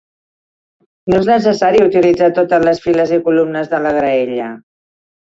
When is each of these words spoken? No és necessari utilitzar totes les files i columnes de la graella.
No 1.11 1.17
és 1.17 1.27
necessari 1.31 1.83
utilitzar 1.87 2.29
totes 2.39 2.65
les 2.69 2.81
files 2.85 3.13
i 3.19 3.23
columnes 3.27 3.69
de 3.75 3.83
la 3.87 3.93
graella. 3.99 4.49